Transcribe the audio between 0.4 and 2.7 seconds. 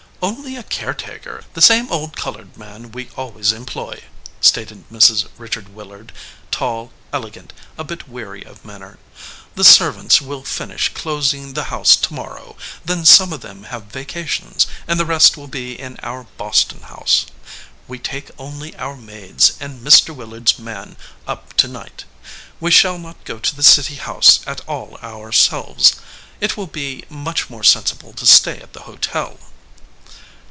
a caretaker, the same old colored